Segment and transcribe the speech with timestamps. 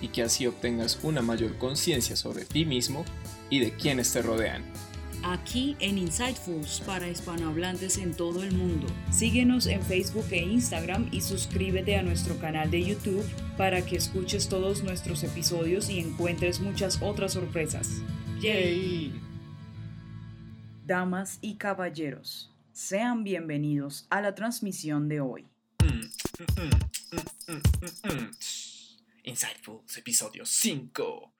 [0.00, 3.04] y que así obtengas una mayor conciencia sobre ti mismo
[3.50, 4.64] y de quienes te rodean.
[5.22, 8.86] Aquí en Insightfuls para hispanohablantes en todo el mundo.
[9.10, 13.24] Síguenos en Facebook e Instagram y suscríbete a nuestro canal de YouTube
[13.56, 18.02] para que escuches todos nuestros episodios y encuentres muchas otras sorpresas.
[18.40, 19.20] ¡Yay!
[20.86, 25.46] Damas y caballeros, sean bienvenidos a la transmisión de hoy.
[29.26, 31.32] Insightfuls, episodio 5.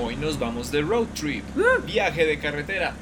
[0.00, 1.44] Hoy nos vamos de road trip,
[1.84, 2.96] viaje de carretera.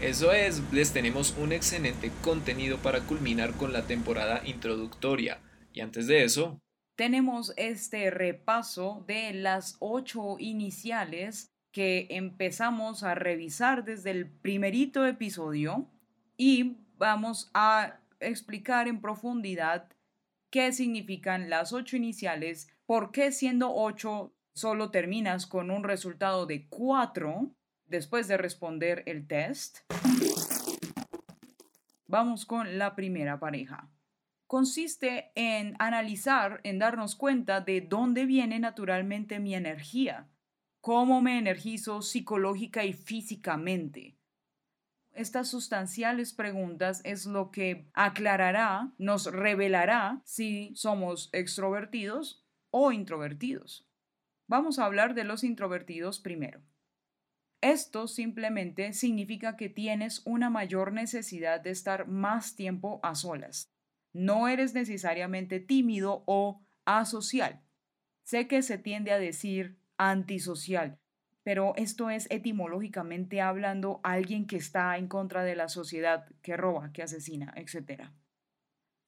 [0.00, 5.38] Eso es, les tenemos un excelente contenido para culminar con la temporada introductoria.
[5.74, 6.58] Y antes de eso,
[6.96, 15.86] tenemos este repaso de las ocho iniciales que empezamos a revisar desde el primerito episodio
[16.38, 19.90] y vamos a explicar en profundidad
[20.50, 26.66] qué significan las ocho iniciales, por qué siendo ocho solo terminas con un resultado de
[26.68, 27.54] 4
[27.86, 29.78] después de responder el test.
[32.06, 33.88] Vamos con la primera pareja.
[34.48, 40.28] Consiste en analizar, en darnos cuenta de dónde viene naturalmente mi energía,
[40.80, 44.19] cómo me energizo psicológica y físicamente.
[45.20, 53.86] Estas sustanciales preguntas es lo que aclarará, nos revelará si somos extrovertidos o introvertidos.
[54.46, 56.62] Vamos a hablar de los introvertidos primero.
[57.60, 63.70] Esto simplemente significa que tienes una mayor necesidad de estar más tiempo a solas.
[64.14, 67.62] No eres necesariamente tímido o asocial.
[68.22, 70.98] Sé que se tiende a decir antisocial,
[71.42, 76.92] pero esto es etimológicamente hablando alguien que está en contra de la sociedad, que roba,
[76.92, 78.10] que asesina, etc.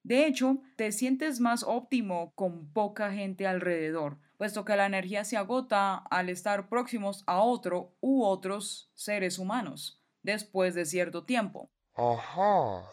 [0.05, 5.37] De hecho, te sientes más óptimo con poca gente alrededor, puesto que la energía se
[5.37, 11.71] agota al estar próximos a otro u otros seres humanos después de cierto tiempo.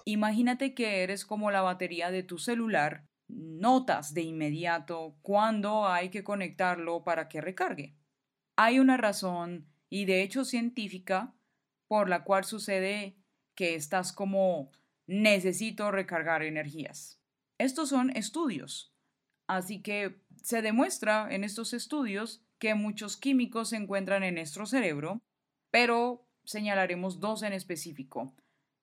[0.05, 6.23] Imagínate que eres como la batería de tu celular, notas de inmediato cuándo hay que
[6.23, 7.95] conectarlo para que recargue.
[8.61, 11.33] Hay una razón, y de hecho científica,
[11.87, 13.15] por la cual sucede
[13.55, 14.73] que estás como
[15.07, 17.21] necesito recargar energías.
[17.57, 18.93] Estos son estudios,
[19.47, 25.21] así que se demuestra en estos estudios que muchos químicos se encuentran en nuestro cerebro,
[25.71, 28.35] pero señalaremos dos en específico,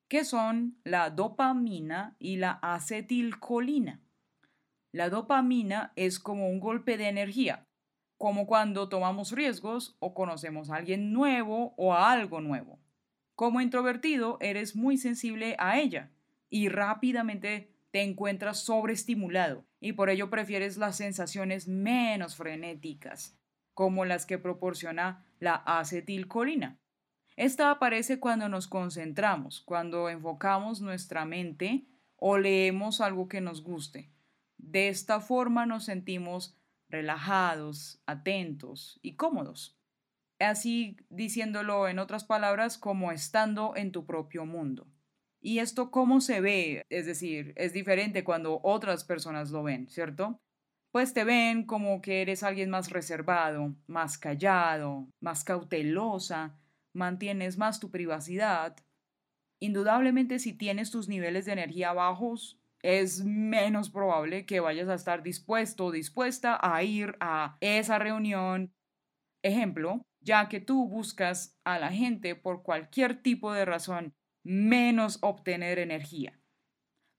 [0.09, 4.01] que son la dopamina y la acetilcolina.
[4.91, 7.66] La dopamina es como un golpe de energía,
[8.19, 12.79] como cuando tomamos riesgos o conocemos a alguien nuevo o a algo nuevo.
[13.35, 16.11] Como introvertido eres muy sensible a ella
[16.49, 23.39] y rápidamente te encuentras sobreestimulado y por ello prefieres las sensaciones menos frenéticas,
[23.75, 26.79] como las que proporciona la acetilcolina.
[27.37, 31.85] Esta aparece cuando nos concentramos, cuando enfocamos nuestra mente
[32.17, 34.11] o leemos algo que nos guste.
[34.57, 36.57] De esta forma nos sentimos
[36.89, 39.77] relajados, atentos y cómodos.
[40.39, 44.87] Así diciéndolo en otras palabras, como estando en tu propio mundo.
[45.41, 46.83] ¿Y esto cómo se ve?
[46.91, 50.41] Es decir, es diferente cuando otras personas lo ven, ¿cierto?
[50.91, 56.59] Pues te ven como que eres alguien más reservado, más callado, más cautelosa,
[56.93, 58.77] mantienes más tu privacidad.
[59.61, 65.25] Indudablemente si tienes tus niveles de energía bajos, es menos probable que vayas a estar
[65.25, 68.73] dispuesto o dispuesta a ir a esa reunión.
[69.43, 75.81] Ejemplo, ya que tú buscas a la gente por cualquier tipo de razón menos obtener
[75.81, 76.39] energía.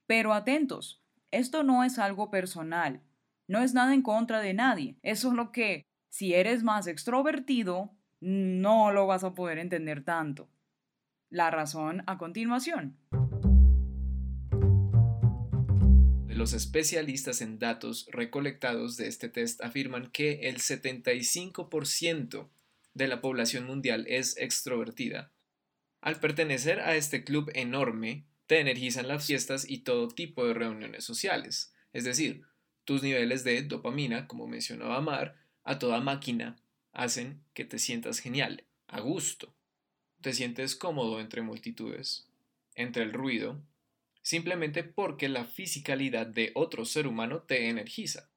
[0.08, 3.04] Pero atentos, esto no es algo personal,
[3.46, 7.92] no es nada en contra de nadie, eso es lo que, si eres más extrovertido,
[8.22, 10.50] no lo vas a poder entender tanto.
[11.30, 12.98] La razón a continuación.
[16.38, 22.48] Los especialistas en datos recolectados de este test afirman que el 75%
[22.94, 25.32] de la población mundial es extrovertida
[26.08, 31.04] al pertenecer a este club enorme, te energizan las fiestas y todo tipo de reuniones
[31.04, 32.44] sociales, es decir,
[32.86, 36.56] tus niveles de dopamina, como mencionaba Mar, a toda máquina
[36.94, 39.54] hacen que te sientas genial, a gusto.
[40.22, 42.28] Te sientes cómodo entre multitudes,
[42.76, 43.62] entre el ruido,
[44.28, 48.30] simplemente porque la fisicalidad de otro ser humano te energiza.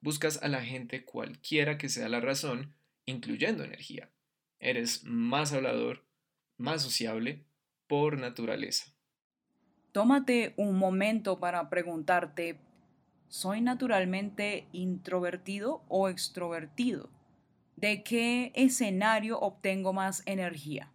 [0.00, 2.74] Buscas a la gente cualquiera que sea la razón,
[3.04, 4.10] incluyendo energía.
[4.58, 6.06] Eres más hablador,
[6.56, 7.44] más sociable
[7.86, 8.94] por naturaleza.
[9.92, 12.58] Tómate un momento para preguntarte,
[13.28, 17.10] ¿soy naturalmente introvertido o extrovertido?
[17.76, 20.90] ¿De qué escenario obtengo más energía?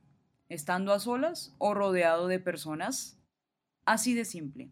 [0.50, 3.19] ¿Estando a solas o rodeado de personas?
[3.90, 4.72] Así de simple.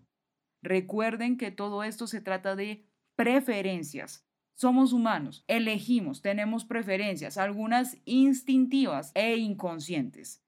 [0.61, 2.85] Recuerden que todo esto se trata de
[3.15, 4.29] preferencias.
[4.53, 10.45] Somos humanos, elegimos, tenemos preferencias, algunas instintivas e inconscientes.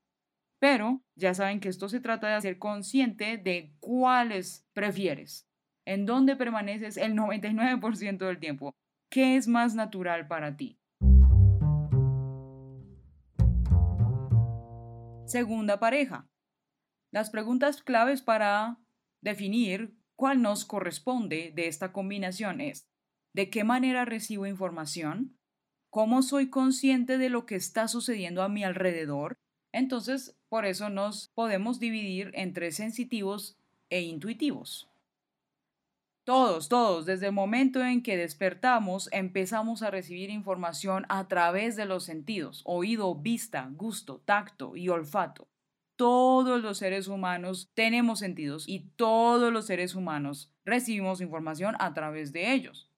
[0.59, 5.49] Pero ya saben que esto se trata de ser consciente de cuáles prefieres,
[5.87, 8.75] en dónde permaneces el 99% del tiempo,
[9.09, 10.79] qué es más natural para ti.
[15.25, 16.29] Segunda pareja.
[17.11, 18.77] Las preguntas claves para
[19.21, 22.87] definir cuál nos corresponde de esta combinación es,
[23.33, 25.35] ¿de qué manera recibo información?
[25.89, 29.39] ¿Cómo soy consciente de lo que está sucediendo a mi alrededor?
[29.71, 33.57] Entonces, por eso nos podemos dividir entre sensitivos
[33.89, 34.87] e intuitivos.
[36.25, 41.85] Todos, todos, desde el momento en que despertamos, empezamos a recibir información a través de
[41.85, 45.48] los sentidos, oído, vista, gusto, tacto y olfato.
[45.99, 52.31] Todos los seres humanos tenemos sentidos y todos los seres humanos recibimos información a través
[52.31, 52.89] de ellos.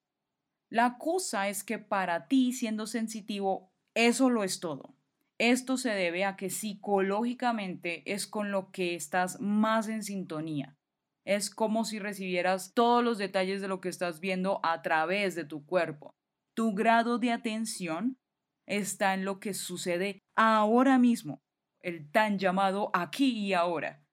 [0.69, 4.93] La cosa es que para ti, siendo sensitivo, eso lo es todo.
[5.39, 10.77] Esto se debe a que psicológicamente es con lo que estás más en sintonía.
[11.25, 15.43] Es como si recibieras todos los detalles de lo que estás viendo a través de
[15.43, 16.13] tu cuerpo.
[16.53, 18.19] Tu grado de atención
[18.67, 21.41] está en lo que sucede ahora mismo,
[21.83, 24.03] el tan llamado aquí y ahora.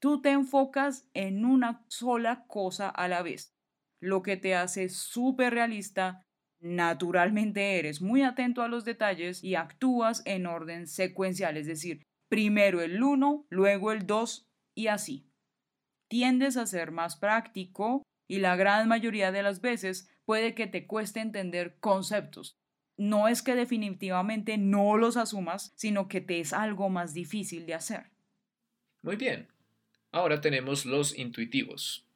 [0.00, 3.54] Tú te enfocas en una sola cosa a la vez,
[4.00, 6.22] lo que te hace súper realista.
[6.60, 12.82] Naturalmente eres muy atento a los detalles y actúas en orden secuencial, es decir, primero
[12.82, 15.30] el 1, luego el 2 y así
[16.14, 20.86] tiendes a ser más práctico y la gran mayoría de las veces puede que te
[20.86, 22.54] cueste entender conceptos.
[22.96, 27.74] No es que definitivamente no los asumas, sino que te es algo más difícil de
[27.74, 28.10] hacer.
[29.02, 29.48] Muy bien.
[30.12, 32.06] Ahora tenemos los intuitivos.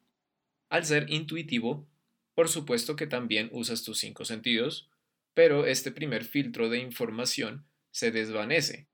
[0.69, 1.85] Al ser intuitivo,
[2.33, 4.89] por supuesto que también usas tus cinco sentidos,
[5.33, 8.87] pero este primer filtro de información se desvanece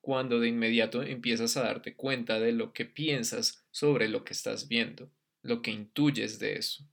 [0.00, 4.66] cuando de inmediato empiezas a darte cuenta de lo que piensas sobre lo que estás
[4.66, 5.10] viendo,
[5.42, 6.84] lo que intuyes de eso.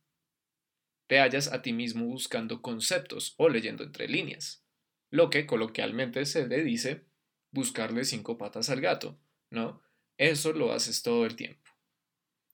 [1.08, 4.66] Te hallas a ti mismo buscando conceptos o leyendo entre líneas,
[5.10, 7.06] lo que coloquialmente se le dice
[7.52, 9.20] buscarle cinco patas al gato,
[9.50, 9.82] ¿no?
[10.18, 11.72] Eso lo haces todo el tiempo.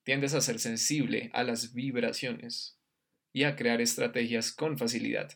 [0.03, 2.79] Tiendes a ser sensible a las vibraciones
[3.33, 5.31] y a crear estrategias con facilidad.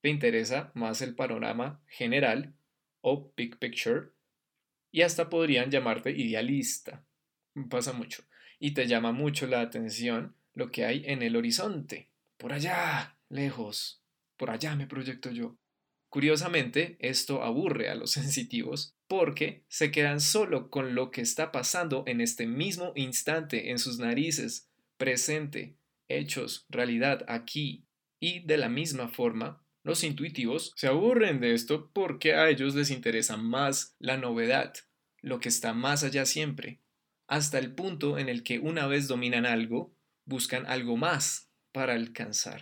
[0.00, 2.54] Te interesa más el panorama general
[3.00, 4.10] o big picture
[4.90, 7.04] y hasta podrían llamarte idealista.
[7.68, 8.24] Pasa mucho.
[8.58, 12.10] Y te llama mucho la atención lo que hay en el horizonte.
[12.36, 14.02] Por allá, lejos.
[14.36, 15.56] Por allá me proyecto yo.
[16.08, 22.04] Curiosamente, esto aburre a los sensitivos porque se quedan solo con lo que está pasando
[22.06, 25.76] en este mismo instante en sus narices, presente,
[26.08, 27.86] hechos, realidad aquí.
[28.20, 32.90] Y de la misma forma, los intuitivos se aburren de esto porque a ellos les
[32.90, 34.72] interesa más la novedad,
[35.20, 36.80] lo que está más allá siempre,
[37.26, 42.60] hasta el punto en el que una vez dominan algo, buscan algo más para alcanzar.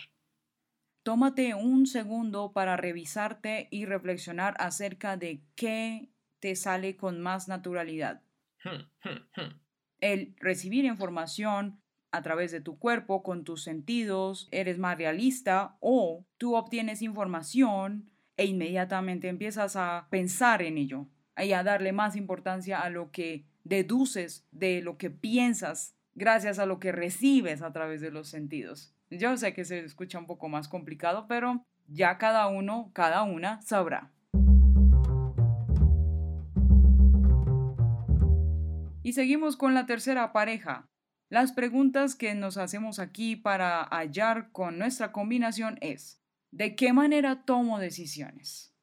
[1.03, 6.09] Tómate un segundo para revisarte y reflexionar acerca de qué
[6.41, 8.23] te sale con más naturalidad.
[8.65, 9.61] Hmm, hmm, hmm.
[10.01, 16.25] El recibir información, a través de tu cuerpo, con tus sentidos, eres más realista o
[16.39, 22.81] tú obtienes información e inmediatamente empiezas a pensar en ello y a darle más importancia
[22.81, 28.01] a lo que deduces de lo que piensas gracias a lo que recibes a través
[28.01, 28.95] de los sentidos.
[29.19, 33.61] Yo sé que se escucha un poco más complicado, pero ya cada uno, cada una
[33.61, 34.11] sabrá.
[39.03, 40.89] Y seguimos con la tercera pareja,
[41.29, 47.45] las preguntas que nos hacemos aquí para hallar con nuestra combinación es, ¿de qué manera
[47.45, 48.75] tomo decisiones?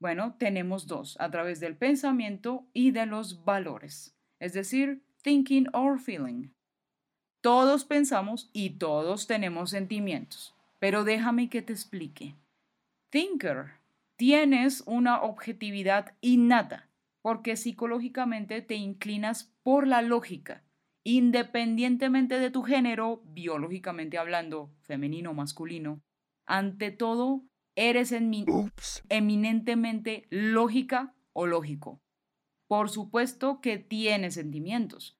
[0.00, 5.98] Bueno, tenemos dos, a través del pensamiento y de los valores, es decir, thinking or
[5.98, 6.50] feeling.
[7.40, 12.34] Todos pensamos y todos tenemos sentimientos, pero déjame que te explique.
[13.10, 13.80] Thinker
[14.20, 16.90] Tienes una objetividad innata
[17.22, 20.62] porque psicológicamente te inclinas por la lógica,
[21.04, 26.02] independientemente de tu género, biológicamente hablando, femenino o masculino.
[26.44, 28.12] Ante todo, eres
[29.08, 32.02] eminentemente lógica o lógico.
[32.68, 35.18] Por supuesto que tienes sentimientos,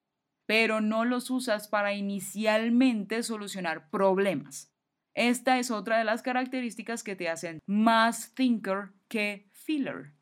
[0.50, 4.74] pero no los usas para inicialmente solucionar problemas.
[5.14, 10.12] Esta es otra de las características que te hacen más thinker que feeler.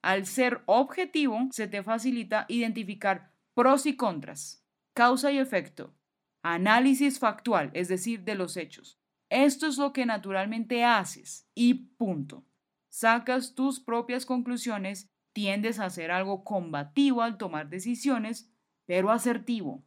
[0.00, 5.94] Al ser objetivo, se te facilita identificar pros y contras, causa y efecto,
[6.42, 8.98] análisis factual, es decir, de los hechos.
[9.28, 12.46] Esto es lo que naturalmente haces y punto.
[12.88, 18.50] Sacas tus propias conclusiones tiendes a ser algo combativo al tomar decisiones,
[18.88, 19.84] pero asertivo.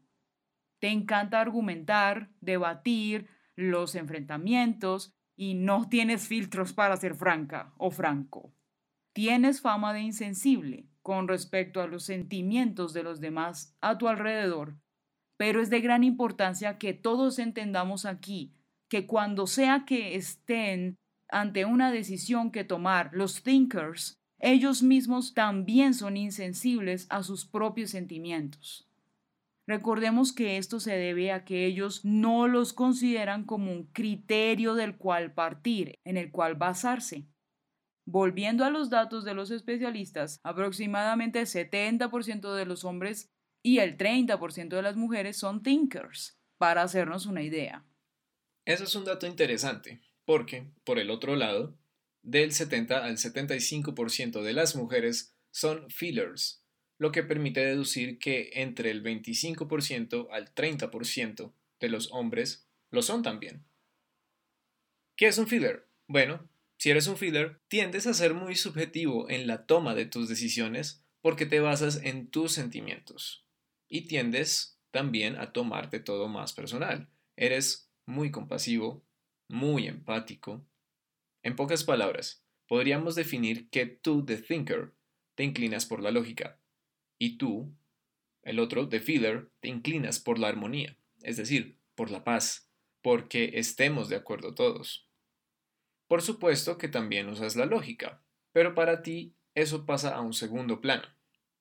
[0.79, 8.53] Te encanta argumentar, debatir, los enfrentamientos y no tienes filtros para ser franca o franco.
[9.11, 14.77] Tienes fama de insensible con respecto a los sentimientos de los demás a tu alrededor,
[15.35, 18.53] pero es de gran importancia que todos entendamos aquí
[18.87, 25.95] que cuando sea que estén ante una decisión que tomar los thinkers, ellos mismos también
[25.95, 28.90] son insensibles a sus propios sentimientos.
[29.71, 34.97] Recordemos que esto se debe a que ellos no los consideran como un criterio del
[34.97, 37.29] cual partir, en el cual basarse.
[38.05, 43.29] Volviendo a los datos de los especialistas, aproximadamente el 70% de los hombres
[43.63, 47.85] y el 30% de las mujeres son thinkers, para hacernos una idea.
[48.65, 51.79] Eso es un dato interesante, porque, por el otro lado,
[52.23, 56.60] del 70 al 75% de las mujeres son feelers,
[57.01, 63.23] lo que permite deducir que entre el 25% al 30% de los hombres lo son
[63.23, 63.65] también.
[65.17, 65.89] ¿Qué es un feeler?
[66.05, 70.29] Bueno, si eres un feeler, tiendes a ser muy subjetivo en la toma de tus
[70.29, 73.47] decisiones porque te basas en tus sentimientos
[73.89, 77.09] y tiendes también a tomarte todo más personal.
[77.35, 79.03] Eres muy compasivo,
[79.47, 80.67] muy empático,
[81.41, 84.93] en pocas palabras, podríamos definir que tú, the thinker,
[85.33, 86.60] te inclinas por la lógica
[87.21, 87.71] y tú,
[88.41, 92.67] el otro, the feeler, te inclinas por la armonía, es decir, por la paz,
[93.03, 95.07] porque estemos de acuerdo todos.
[96.07, 98.23] Por supuesto que también usas la lógica,
[98.53, 101.03] pero para ti eso pasa a un segundo plano,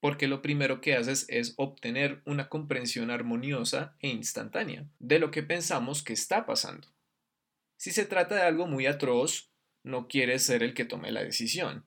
[0.00, 5.43] porque lo primero que haces es obtener una comprensión armoniosa e instantánea de lo que
[5.43, 6.88] pensamos que está pasando.
[7.76, 9.52] Si se trata de algo muy atroz,
[9.83, 11.85] no quieres ser el que tome la decisión.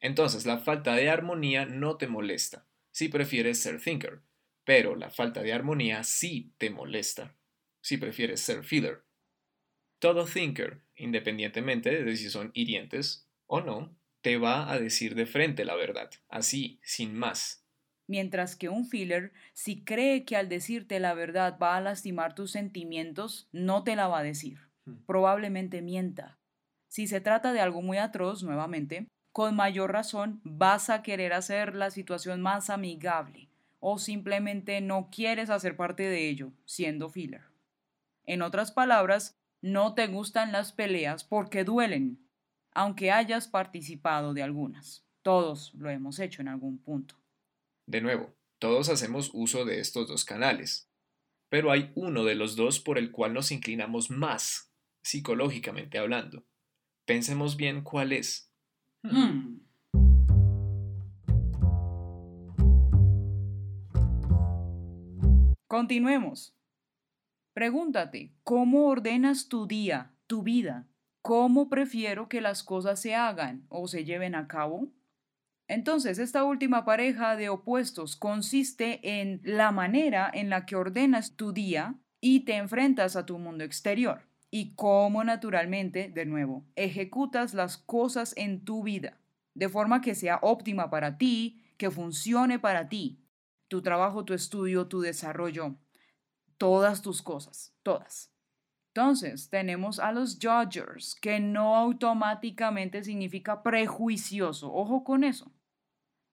[0.00, 4.22] Entonces, la falta de armonía no te molesta, si prefieres ser thinker,
[4.64, 7.36] pero la falta de armonía sí te molesta,
[7.80, 9.02] si prefieres ser feeler.
[9.98, 15.64] Todo thinker, independientemente de si son hirientes o no, te va a decir de frente
[15.64, 17.64] la verdad, así, sin más.
[18.06, 22.52] Mientras que un feeler, si cree que al decirte la verdad va a lastimar tus
[22.52, 24.58] sentimientos, no te la va a decir.
[24.86, 25.04] Hmm.
[25.06, 26.38] Probablemente mienta.
[26.88, 31.74] Si se trata de algo muy atroz, nuevamente, con mayor razón vas a querer hacer
[31.74, 33.48] la situación más amigable
[33.80, 37.44] o simplemente no quieres hacer parte de ello, siendo filler.
[38.24, 42.26] En otras palabras, no te gustan las peleas porque duelen,
[42.72, 45.04] aunque hayas participado de algunas.
[45.22, 47.16] Todos lo hemos hecho en algún punto.
[47.86, 50.90] De nuevo, todos hacemos uso de estos dos canales,
[51.48, 56.44] pero hay uno de los dos por el cual nos inclinamos más, psicológicamente hablando.
[57.04, 58.47] Pensemos bien cuál es.
[59.02, 59.60] Hmm.
[65.68, 66.54] Continuemos.
[67.52, 70.86] Pregúntate, ¿cómo ordenas tu día, tu vida?
[71.22, 74.88] ¿Cómo prefiero que las cosas se hagan o se lleven a cabo?
[75.68, 81.52] Entonces, esta última pareja de opuestos consiste en la manera en la que ordenas tu
[81.52, 87.76] día y te enfrentas a tu mundo exterior y cómo naturalmente, de nuevo, ejecutas las
[87.76, 89.18] cosas en tu vida,
[89.54, 93.20] de forma que sea óptima para ti, que funcione para ti,
[93.68, 95.76] tu trabajo, tu estudio, tu desarrollo,
[96.56, 98.32] todas tus cosas, todas.
[98.94, 105.52] Entonces, tenemos a los judgers, que no automáticamente significa prejuicioso, ojo con eso.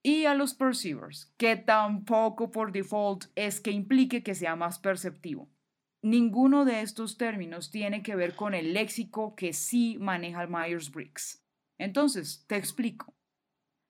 [0.01, 5.49] Y a los perceivers, que tampoco por default es que implique que sea más perceptivo.
[6.05, 11.41] Ninguno de estos términos tiene que ver con el léxico que sí maneja Myers-Briggs.
[11.79, 13.15] Entonces, te explico.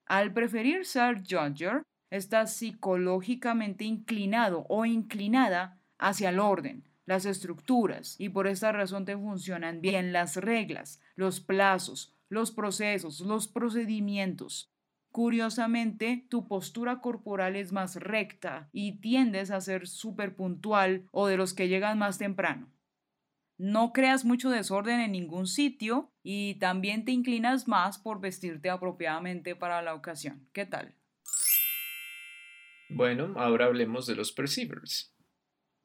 [0.06, 8.30] Al preferir ser judger, estás psicológicamente inclinado o inclinada hacia el orden, las estructuras, y
[8.30, 14.72] por esta razón te funcionan bien las reglas, los plazos, los procesos, los procedimientos.
[15.16, 21.38] Curiosamente, tu postura corporal es más recta y tiendes a ser súper puntual o de
[21.38, 22.70] los que llegan más temprano.
[23.58, 29.56] No creas mucho desorden en ningún sitio y también te inclinas más por vestirte apropiadamente
[29.56, 30.50] para la ocasión.
[30.52, 30.96] ¿Qué tal?
[32.90, 35.16] Bueno, ahora hablemos de los perceivers.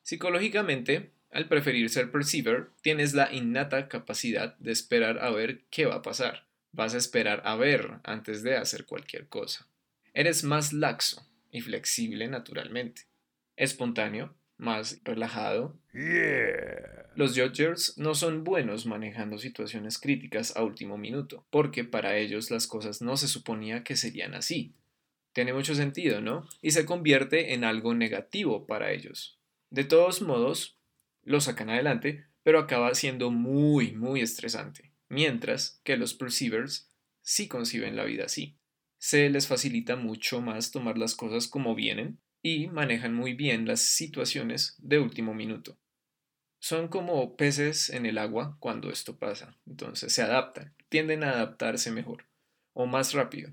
[0.03, 5.95] Psicológicamente, al preferir ser perceiver, tienes la innata capacidad de esperar a ver qué va
[5.95, 6.50] a pasar.
[6.73, 9.67] Vas a esperar a ver antes de hacer cualquier cosa.
[10.15, 13.03] Eres más laxo y flexible naturalmente.
[13.57, 15.77] Espontáneo, más relajado.
[17.17, 22.67] Los judgers no son buenos manejando situaciones críticas a último minuto, porque para ellos las
[22.67, 24.75] cosas no se suponía que serían así.
[25.33, 26.47] Tiene mucho sentido, ¿no?
[26.61, 29.39] Y se convierte en algo negativo para ellos.
[29.71, 30.77] De todos modos,
[31.23, 34.90] lo sacan adelante, pero acaba siendo muy, muy estresante.
[35.11, 36.89] Mientras que los perceivers
[37.21, 38.57] sí conciben la vida así.
[38.99, 43.81] Se les facilita mucho más tomar las cosas como vienen y manejan muy bien las
[43.81, 45.79] situaciones de último minuto.
[46.61, 51.91] Son como peces en el agua cuando esto pasa, entonces se adaptan, tienden a adaptarse
[51.91, 52.27] mejor
[52.73, 53.51] o más rápido,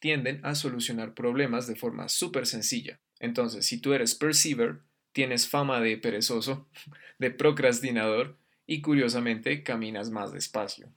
[0.00, 3.00] tienden a solucionar problemas de forma súper sencilla.
[3.18, 4.80] Entonces, si tú eres perceiver,
[5.12, 6.68] tienes fama de perezoso,
[7.18, 10.92] de procrastinador y curiosamente caminas más despacio.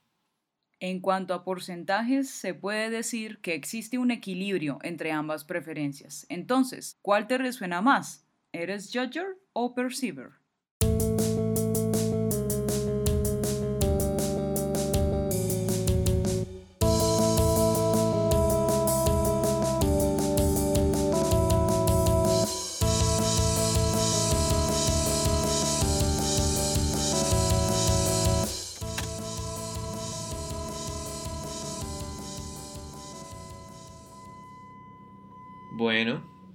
[0.79, 6.25] En cuanto a porcentajes, se puede decir que existe un equilibrio entre ambas preferencias.
[6.29, 8.25] Entonces, ¿cuál te resuena más?
[8.53, 10.44] ¿Eres judger o perceiver?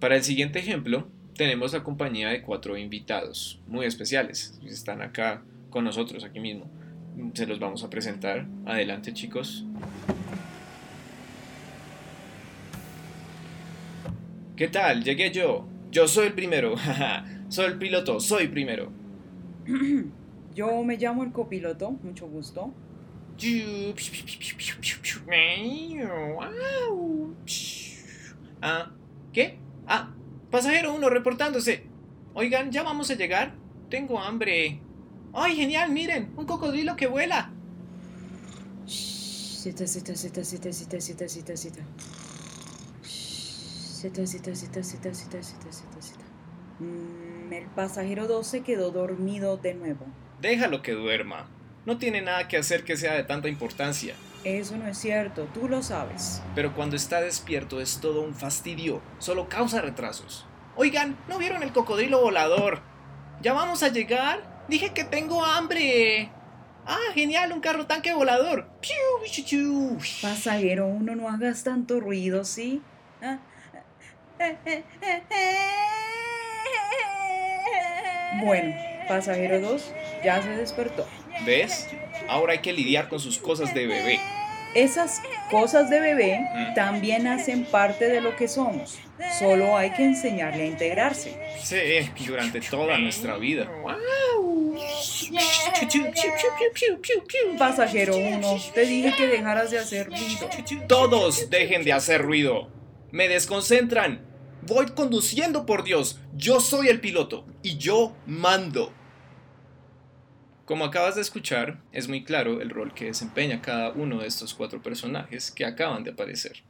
[0.01, 4.59] Para el siguiente ejemplo tenemos la compañía de cuatro invitados muy especiales.
[4.65, 6.71] Están acá con nosotros, aquí mismo.
[7.35, 8.47] Se los vamos a presentar.
[8.67, 9.65] Adelante chicos.
[14.57, 15.05] ¿Qué tal?
[15.05, 15.67] Llegué yo.
[15.91, 16.75] Yo soy el primero.
[17.49, 18.93] soy el piloto, soy primero.
[20.55, 22.75] Yo me llamo el copiloto, mucho gusto.
[28.61, 28.91] Ah,
[29.33, 29.59] ¿Qué?
[29.93, 30.09] Ah,
[30.53, 31.83] pasajero uno reportándose.
[32.35, 33.55] Oigan, ¿ya vamos a llegar?
[33.89, 34.81] Tengo hambre.
[35.35, 35.91] ¡Ay, genial!
[35.91, 37.51] Miren, un cocodrilo que vuela.
[38.87, 41.81] Cita, cita, cita, cita, cita, cita, cita, cita.
[43.03, 46.25] Cita, cita, cita, cita, cita, cita, cita, cita.
[47.51, 50.07] el pasajero 2 se quedó dormido de nuevo.
[50.41, 51.49] Déjalo que duerma.
[51.85, 54.15] No tiene nada que hacer que sea de tanta importancia.
[54.45, 56.43] Eso no es cierto, tú lo sabes.
[56.55, 60.47] Pero cuando está despierto es todo un fastidio, solo causa retrasos.
[60.77, 62.81] Oigan, ¿no vieron el cocodrilo volador?
[63.43, 64.65] ¿Ya vamos a llegar?
[64.69, 66.31] Dije que tengo hambre.
[66.87, 68.67] Ah, genial, un carro tanque volador.
[70.23, 72.83] Pasajero uno, no hagas tanto ruido, ¿sí?
[78.43, 78.75] Bueno,
[79.07, 79.93] pasajero 2
[80.25, 81.07] ya se despertó.
[81.45, 81.89] ¿Ves?
[82.31, 84.21] Ahora hay que lidiar con sus cosas de bebé.
[84.73, 86.75] Esas cosas de bebé mm.
[86.75, 89.01] también hacen parte de lo que somos.
[89.41, 91.37] Solo hay que enseñarle a integrarse.
[91.61, 91.77] Sí,
[92.25, 93.69] durante toda nuestra vida.
[97.59, 100.49] Pasajero 1, te dije que dejaras de hacer ruido.
[100.87, 102.71] Todos dejen de hacer ruido.
[103.11, 104.25] Me desconcentran.
[104.63, 106.21] Voy conduciendo, por Dios.
[106.37, 108.93] Yo soy el piloto y yo mando.
[110.71, 114.55] Como acabas de escuchar, es muy claro el rol que desempeña cada uno de estos
[114.55, 116.63] cuatro personajes que acaban de aparecer.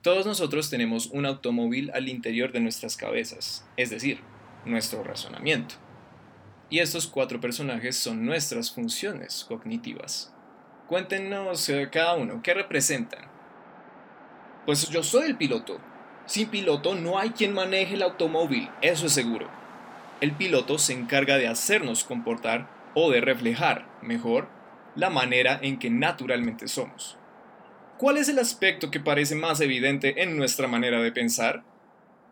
[0.00, 4.20] Todos nosotros tenemos un automóvil al interior de nuestras cabezas, es decir,
[4.64, 5.74] nuestro razonamiento.
[6.70, 10.32] Y estos cuatro personajes son nuestras funciones cognitivas.
[10.88, 13.28] Cuéntenos eh, cada uno, ¿qué representan?
[14.64, 15.78] Pues yo soy el piloto.
[16.24, 19.50] Sin piloto no hay quien maneje el automóvil, eso es seguro.
[20.22, 24.48] El piloto se encarga de hacernos comportar o de reflejar, mejor,
[24.94, 27.18] la manera en que naturalmente somos.
[27.98, 31.62] ¿Cuál es el aspecto que parece más evidente en nuestra manera de pensar?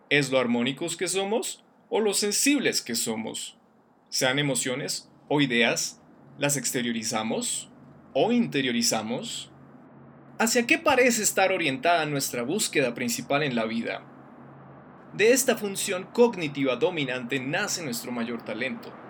[0.08, 3.58] ¿Es lo armónicos que somos o lo sensibles que somos?
[4.08, 6.00] Sean emociones o ideas,
[6.38, 7.70] ¿las exteriorizamos
[8.14, 9.52] o interiorizamos?
[10.38, 14.02] ¿Hacia qué parece estar orientada nuestra búsqueda principal en la vida?
[15.12, 19.03] De esta función cognitiva dominante nace nuestro mayor talento,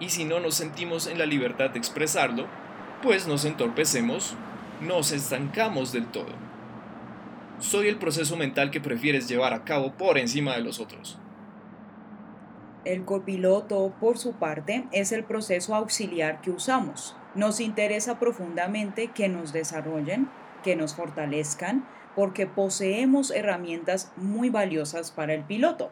[0.00, 2.46] y si no nos sentimos en la libertad de expresarlo,
[3.02, 4.36] pues nos entorpecemos
[4.80, 6.32] nos estancamos del todo.
[7.58, 11.18] Soy el proceso mental que prefieres llevar a cabo por encima de los otros.
[12.84, 17.16] El copiloto, por su parte, es el proceso auxiliar que usamos.
[17.34, 20.28] Nos interesa profundamente que nos desarrollen,
[20.62, 25.90] que nos fortalezcan, porque poseemos herramientas muy valiosas para el piloto.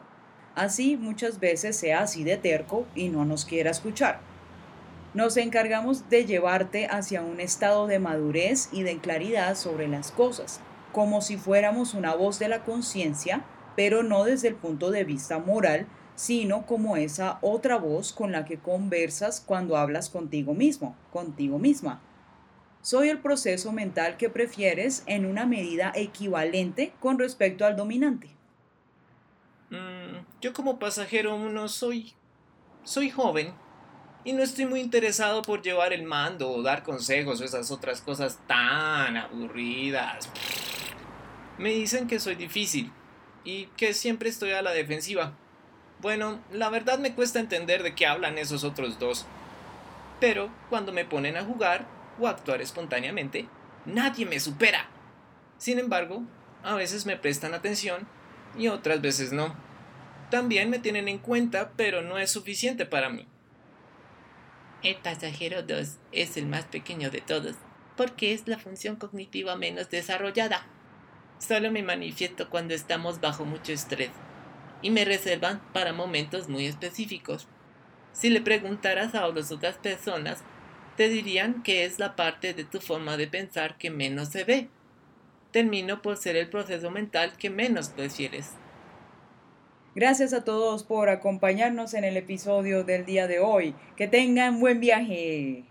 [0.55, 4.19] Así muchas veces sea así de terco y no nos quiera escuchar.
[5.13, 10.61] Nos encargamos de llevarte hacia un estado de madurez y de claridad sobre las cosas,
[10.93, 15.39] como si fuéramos una voz de la conciencia, pero no desde el punto de vista
[15.39, 21.59] moral, sino como esa otra voz con la que conversas cuando hablas contigo mismo, contigo
[21.59, 22.01] misma.
[22.81, 28.29] Soy el proceso mental que prefieres en una medida equivalente con respecto al dominante.
[30.45, 32.13] Yo como pasajero no soy...
[32.83, 33.55] soy joven
[34.23, 37.99] y no estoy muy interesado por llevar el mando o dar consejos o esas otras
[37.99, 40.29] cosas tan aburridas.
[41.57, 42.91] Me dicen que soy difícil
[43.43, 45.33] y que siempre estoy a la defensiva.
[45.99, 49.25] Bueno, la verdad me cuesta entender de qué hablan esos otros dos.
[50.19, 51.87] Pero cuando me ponen a jugar
[52.19, 53.47] o a actuar espontáneamente,
[53.87, 54.85] nadie me supera.
[55.57, 56.21] Sin embargo,
[56.61, 58.07] a veces me prestan atención
[58.55, 59.65] y otras veces no.
[60.29, 63.27] También me tienen en cuenta, pero no es suficiente para mí.
[64.83, 67.55] El pasajero 2 es el más pequeño de todos,
[67.95, 70.67] porque es la función cognitiva menos desarrollada.
[71.37, 74.11] Solo me manifiesto cuando estamos bajo mucho estrés
[74.81, 77.47] y me reservan para momentos muy específicos.
[78.13, 80.43] Si le preguntaras a otras personas,
[80.95, 84.69] te dirían que es la parte de tu forma de pensar que menos se ve.
[85.51, 88.51] Termino por ser el proceso mental que menos prefieres.
[89.95, 93.73] Gracias a todos por acompañarnos en el episodio del día de hoy.
[93.95, 95.63] Que tengan buen viaje.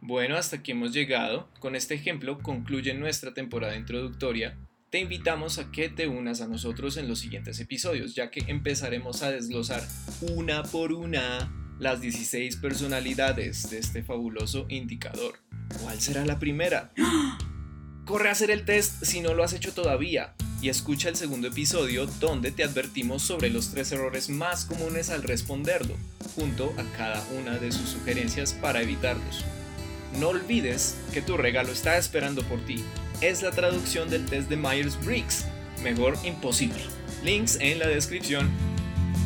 [0.00, 1.48] Bueno, hasta aquí hemos llegado.
[1.60, 4.56] Con este ejemplo concluye nuestra temporada introductoria
[4.90, 9.22] te invitamos a que te unas a nosotros en los siguientes episodios, ya que empezaremos
[9.22, 9.86] a desglosar
[10.22, 15.40] una por una las 16 personalidades de este fabuloso indicador.
[15.82, 16.90] ¿Cuál será la primera?
[18.06, 21.48] Corre a hacer el test si no lo has hecho todavía y escucha el segundo
[21.48, 25.94] episodio donde te advertimos sobre los tres errores más comunes al responderlo,
[26.34, 29.44] junto a cada una de sus sugerencias para evitarlos.
[30.18, 32.82] No olvides que tu regalo está esperando por ti
[33.20, 35.44] es la traducción del test de Myers-Briggs.
[35.82, 36.80] Mejor imposible.
[37.24, 38.48] Links en la descripción.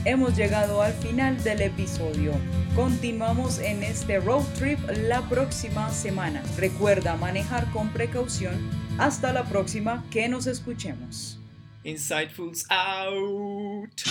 [0.04, 2.32] Hemos llegado al final del episodio.
[2.74, 6.42] Continuamos en este road trip la próxima semana.
[6.56, 8.81] Recuerda manejar con precaución.
[8.98, 11.38] Hasta la próxima que nos escuchemos.
[11.84, 14.02] Insightfuls out.